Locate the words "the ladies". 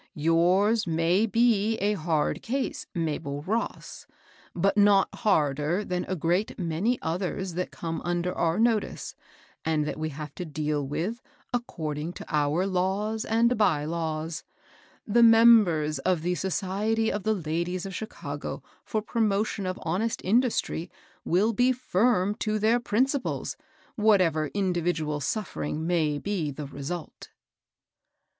17.21-17.85